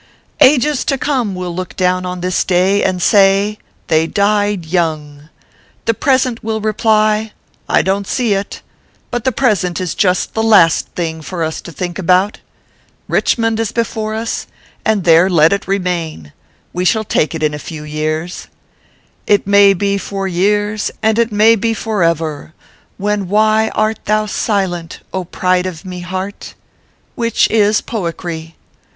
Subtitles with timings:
[0.51, 5.29] "Ages to come will look down on this day and say: i They died young/
[5.85, 7.31] The Present will reply: c
[7.69, 8.63] I don t see it;
[9.11, 12.39] but the present is just the last thing for us to think about.
[13.07, 14.47] Kichmond is before us,
[14.83, 16.33] and there let it remain.
[16.73, 18.47] We shall take it in a few years:"
[19.27, 22.55] 1C may be for years and it may be for ever,
[22.97, 26.55] Then why art thou silent, pride of mo heart.
[27.13, 28.55] which is poickry.